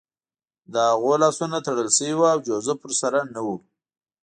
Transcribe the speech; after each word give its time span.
د 0.73 0.75
هغوی 0.89 1.15
لاسونه 1.23 1.57
تړل 1.67 1.89
شوي 1.97 2.13
وو 2.15 2.25
او 2.33 2.39
جوزف 2.47 2.77
ورسره 2.81 3.19
نه 3.33 3.41
و 3.45 3.47